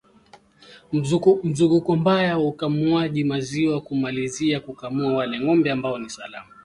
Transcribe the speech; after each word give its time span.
Mzunguko 1.43 1.95
mbaya 1.95 2.37
wa 2.37 2.47
ukamuaji 2.47 3.23
maziwa 3.23 3.81
kumalizia 3.81 4.59
kukamua 4.59 5.13
wale 5.13 5.39
ngombe 5.39 5.71
ambao 5.71 5.97
ni 5.99 6.09
salama 6.09 6.49